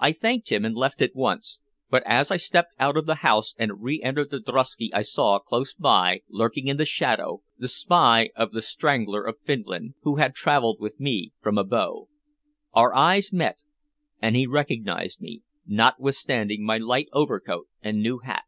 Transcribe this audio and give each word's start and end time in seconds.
I 0.00 0.10
thanked 0.10 0.50
him 0.50 0.64
and 0.64 0.74
left 0.74 1.00
at 1.00 1.14
once, 1.14 1.60
but 1.88 2.02
as 2.04 2.32
I 2.32 2.36
stepped 2.36 2.74
out 2.80 2.96
of 2.96 3.06
the 3.06 3.14
house 3.22 3.54
and 3.56 3.80
re 3.80 4.02
entered 4.02 4.32
the 4.32 4.40
drosky 4.40 4.90
I 4.92 5.02
saw 5.02 5.38
close 5.38 5.72
by, 5.72 6.22
lurking 6.28 6.66
in 6.66 6.78
the 6.78 6.84
shadow, 6.84 7.42
the 7.56 7.68
spy 7.68 8.30
of 8.34 8.50
"The 8.50 8.60
Strangler 8.60 9.22
of 9.24 9.38
Finland," 9.44 9.94
who 10.02 10.16
had 10.16 10.34
traveled 10.34 10.78
with 10.80 10.98
me 10.98 11.32
from 11.40 11.58
Abo. 11.58 12.08
Our 12.72 12.92
eyes 12.92 13.32
met, 13.32 13.60
and 14.20 14.34
he 14.34 14.48
recognized 14.48 15.20
me, 15.20 15.44
notwithstanding 15.64 16.64
my 16.64 16.78
light 16.78 17.06
overcoat 17.12 17.68
and 17.80 18.02
new 18.02 18.18
hat. 18.18 18.46